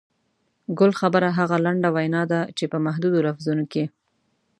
[0.77, 3.83] ګل خبره هغه لنډه وینا ده چې په محدودو لفظونو کې.